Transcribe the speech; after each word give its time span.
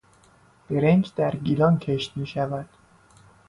برنج 0.69 1.11
در 1.15 1.35
گیلان 1.35 1.77
کشت 1.79 2.17
میشود. 2.17 2.69